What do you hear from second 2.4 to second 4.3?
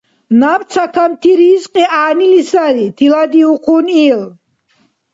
сари,— тиладиухъун ил.